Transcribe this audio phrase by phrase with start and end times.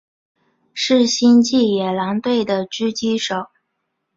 [0.73, 3.45] 是星际野狼队的狙击手。